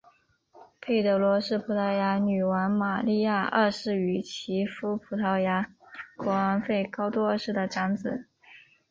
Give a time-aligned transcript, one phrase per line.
[0.79, 5.69] 佩德罗是葡萄牙女王玛莉亚二世与其夫葡萄牙
[6.17, 8.27] 国王费南度二世的长子。